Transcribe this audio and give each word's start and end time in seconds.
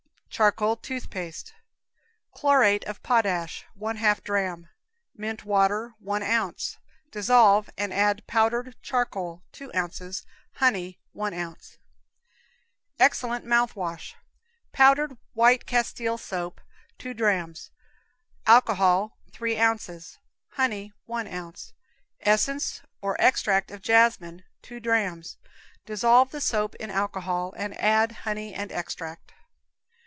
Charcoal 0.33 0.77
Tooth 0.77 1.09
Paste. 1.09 1.53
Chlorate 2.33 2.85
of 2.85 3.03
potash, 3.03 3.65
1/2 3.77 4.23
dram; 4.23 4.69
mint 5.13 5.43
water, 5.43 5.93
1 5.99 6.23
ounce. 6.23 6.77
Dissolve 7.11 7.69
and 7.77 7.93
add 7.93 8.25
powdered 8.27 8.75
charcoal, 8.81 9.43
2 9.51 9.71
ounces; 9.75 10.25
honey, 10.53 10.99
1 11.11 11.33
ounce. 11.33 11.77
Excellent 12.97 13.45
Mouth 13.45 13.75
Wash. 13.75 14.15
Powdered 14.71 15.17
white 15.33 15.67
Castile 15.67 16.17
soap, 16.17 16.61
2 16.97 17.13
drams; 17.13 17.69
alcohol, 18.47 19.17
3 19.33 19.59
ounces; 19.59 20.17
honey, 20.51 20.93
1 21.07 21.27
ounce; 21.27 21.73
essence 22.21 22.81
or 23.01 23.19
extract 23.19 23.77
jasmine, 23.81 24.45
2 24.61 24.79
drams. 24.79 25.37
Dissolve 25.85 26.31
the 26.31 26.41
soap 26.41 26.73
in 26.75 26.89
alcohol 26.89 27.53
and 27.57 27.79
add 27.79 28.13
honey 28.23 28.53
and 28.53 28.71
extract. 28.71 29.33